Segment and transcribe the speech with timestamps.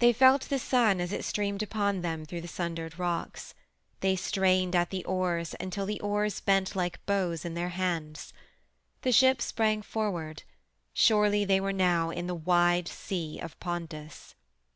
[0.00, 3.54] They felt the sun as it streamed upon them through the sundered rocks.
[4.00, 8.32] They strained at the oars until the oars bent like bows in their hands.
[9.02, 10.42] The ship sprang forward.
[10.92, 14.34] Surely they were now in the wide Sea of Pontus!